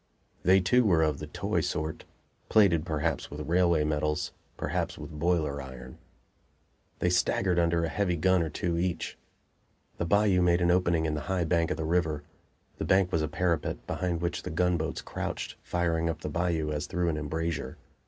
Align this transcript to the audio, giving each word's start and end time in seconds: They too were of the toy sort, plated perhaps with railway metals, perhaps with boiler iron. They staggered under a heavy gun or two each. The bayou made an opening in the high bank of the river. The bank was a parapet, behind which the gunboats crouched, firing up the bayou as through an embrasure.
They 0.41 0.59
too 0.59 0.83
were 0.83 1.03
of 1.03 1.19
the 1.19 1.27
toy 1.27 1.61
sort, 1.61 2.05
plated 2.49 2.87
perhaps 2.87 3.29
with 3.29 3.47
railway 3.47 3.83
metals, 3.83 4.31
perhaps 4.57 4.97
with 4.97 5.11
boiler 5.11 5.61
iron. 5.61 5.99
They 6.97 7.11
staggered 7.11 7.59
under 7.59 7.83
a 7.83 7.87
heavy 7.87 8.15
gun 8.15 8.41
or 8.41 8.49
two 8.49 8.79
each. 8.79 9.15
The 9.99 10.05
bayou 10.05 10.41
made 10.41 10.59
an 10.59 10.71
opening 10.71 11.05
in 11.05 11.13
the 11.13 11.21
high 11.29 11.45
bank 11.45 11.69
of 11.69 11.77
the 11.77 11.85
river. 11.85 12.23
The 12.79 12.85
bank 12.85 13.11
was 13.11 13.21
a 13.21 13.27
parapet, 13.27 13.85
behind 13.85 14.21
which 14.21 14.41
the 14.41 14.49
gunboats 14.49 15.03
crouched, 15.03 15.55
firing 15.61 16.09
up 16.09 16.21
the 16.21 16.29
bayou 16.29 16.71
as 16.71 16.87
through 16.87 17.09
an 17.09 17.17
embrasure. 17.17 17.77